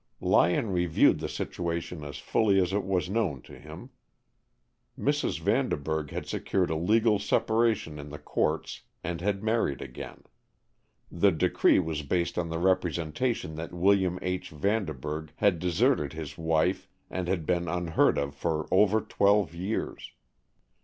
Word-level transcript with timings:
Lyon 0.19 0.71
reviewed 0.71 1.19
the 1.19 1.29
situation 1.29 2.03
as 2.03 2.17
fully 2.17 2.59
as 2.59 2.73
it 2.73 2.83
was 2.83 3.07
known 3.07 3.39
to 3.43 3.59
him. 3.59 3.91
Mrs. 4.97 5.39
Vanderburg 5.39 6.09
had 6.09 6.25
secured 6.25 6.71
a 6.71 6.75
legal 6.75 7.19
separation 7.19 7.99
in 7.99 8.09
the 8.09 8.17
courts 8.17 8.81
and 9.03 9.21
had 9.21 9.43
married 9.43 9.79
again. 9.79 10.23
The 11.11 11.31
decree 11.31 11.77
was 11.77 12.01
based 12.01 12.39
on 12.39 12.49
the 12.49 12.57
representation 12.57 13.53
that 13.57 13.73
William 13.75 14.17
H. 14.23 14.49
Vanderburg 14.49 15.33
had 15.35 15.59
deserted 15.59 16.13
his 16.13 16.35
wife 16.35 16.87
and 17.11 17.27
had 17.27 17.45
been 17.45 17.67
unheard 17.67 18.17
of 18.17 18.33
for 18.33 18.67
over 18.71 19.01
twelve 19.01 19.53
years. 19.53 20.13